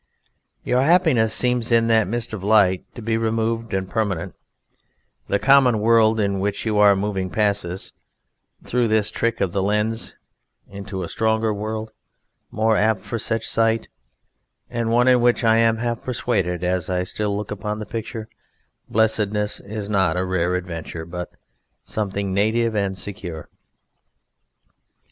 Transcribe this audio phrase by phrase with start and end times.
[0.63, 4.33] Your happiness seems in that mist of light to be removed and permanent;
[5.27, 7.93] the common world in which you are moving passes,
[8.63, 10.15] through this trick of the lens,
[10.67, 11.91] into a stronger world
[12.49, 13.89] more apt for such a sight,
[14.71, 18.27] and one in which I am half persuaded (as I still look upon the picture)
[18.89, 21.29] blessedness is not a rare adventure, but
[21.83, 23.49] something native and secure.